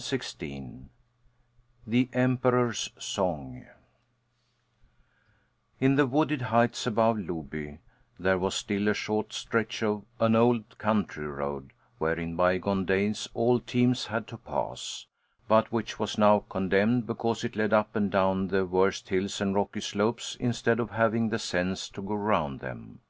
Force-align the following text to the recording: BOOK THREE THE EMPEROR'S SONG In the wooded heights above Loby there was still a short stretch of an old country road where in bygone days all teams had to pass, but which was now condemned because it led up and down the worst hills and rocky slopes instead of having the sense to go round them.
BOOK 0.00 0.22
THREE 0.22 0.84
THE 1.84 2.08
EMPEROR'S 2.12 2.90
SONG 3.00 3.66
In 5.80 5.96
the 5.96 6.06
wooded 6.06 6.40
heights 6.40 6.86
above 6.86 7.16
Loby 7.18 7.80
there 8.16 8.38
was 8.38 8.54
still 8.54 8.86
a 8.86 8.94
short 8.94 9.32
stretch 9.32 9.82
of 9.82 10.04
an 10.20 10.36
old 10.36 10.78
country 10.78 11.26
road 11.26 11.72
where 11.98 12.16
in 12.16 12.36
bygone 12.36 12.84
days 12.84 13.28
all 13.34 13.58
teams 13.58 14.06
had 14.06 14.28
to 14.28 14.36
pass, 14.38 15.06
but 15.48 15.72
which 15.72 15.98
was 15.98 16.16
now 16.16 16.44
condemned 16.48 17.04
because 17.08 17.42
it 17.42 17.56
led 17.56 17.72
up 17.72 17.96
and 17.96 18.12
down 18.12 18.46
the 18.46 18.64
worst 18.66 19.08
hills 19.08 19.40
and 19.40 19.56
rocky 19.56 19.80
slopes 19.80 20.36
instead 20.38 20.78
of 20.78 20.90
having 20.92 21.30
the 21.30 21.40
sense 21.40 21.88
to 21.88 22.02
go 22.02 22.14
round 22.14 22.60
them. 22.60 23.00